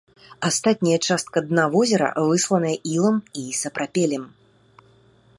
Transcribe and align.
Астатняя 0.47 0.95
частка 1.07 1.43
дна 1.49 1.65
возера 1.75 2.07
высланая 2.29 2.73
ілам 2.93 3.17
і 3.43 3.45
сапрапелем. 3.61 4.25